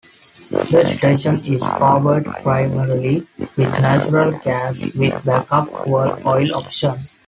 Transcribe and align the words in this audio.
The 0.49 0.87
station 0.89 1.35
is 1.45 1.63
powered 1.63 2.25
primarily 2.41 3.27
with 3.37 3.55
natural 3.57 4.31
gas 4.39 4.83
with 4.95 5.23
backup 5.23 5.67
fuel 5.69 6.19
oil 6.27 6.55
option. 6.55 6.95